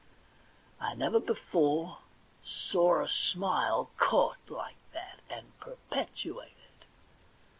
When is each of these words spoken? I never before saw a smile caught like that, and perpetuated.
I 0.79 0.95
never 0.95 1.19
before 1.19 1.99
saw 2.43 3.03
a 3.03 3.07
smile 3.07 3.91
caught 3.99 4.49
like 4.49 4.77
that, 4.93 5.19
and 5.29 5.45
perpetuated. 5.59 6.85